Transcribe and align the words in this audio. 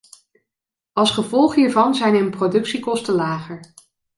Als 0.93 1.11
gevolg 1.11 1.53
hiervan 1.55 1.95
zijn 1.95 2.15
hun 2.15 2.29
productiekosten 2.29 3.13
lager. 3.13 3.59